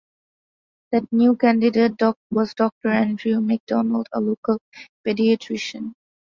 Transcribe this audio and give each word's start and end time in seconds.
That 0.91 1.13
new 1.13 1.35
candidate 1.35 2.01
was 2.31 2.55
Doctor 2.55 2.87
Andrew 2.87 3.39
McDonald, 3.39 4.07
a 4.11 4.19
local 4.19 4.57
paediatrician. 5.05 5.93